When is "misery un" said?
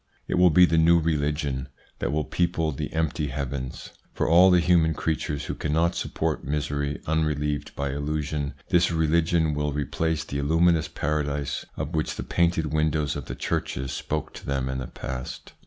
6.43-7.23